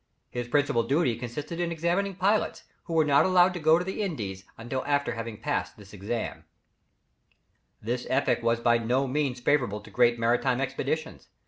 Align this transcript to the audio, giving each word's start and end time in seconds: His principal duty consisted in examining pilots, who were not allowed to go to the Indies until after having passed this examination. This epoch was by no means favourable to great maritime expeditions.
His 0.31 0.47
principal 0.47 0.81
duty 0.81 1.15
consisted 1.15 1.59
in 1.59 1.71
examining 1.71 2.15
pilots, 2.15 2.63
who 2.85 2.93
were 2.95 3.05
not 3.05 3.23
allowed 3.23 3.53
to 3.53 3.59
go 3.59 3.77
to 3.77 3.85
the 3.85 4.01
Indies 4.01 4.43
until 4.57 4.83
after 4.87 5.11
having 5.13 5.39
passed 5.39 5.77
this 5.77 5.93
examination. 5.93 6.43
This 7.83 8.07
epoch 8.09 8.41
was 8.41 8.59
by 8.59 8.79
no 8.79 9.05
means 9.05 9.39
favourable 9.41 9.79
to 9.81 9.91
great 9.91 10.17
maritime 10.17 10.59
expeditions. 10.59 11.27